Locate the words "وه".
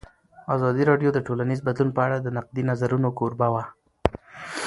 3.53-3.63